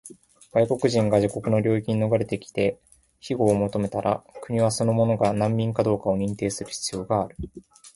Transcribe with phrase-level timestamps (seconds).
[0.51, 2.79] 外国人が自国の領域に逃れてきて
[3.19, 7.35] 庇護を求めたら、国はその者が難民かどうかを認定する必要がある。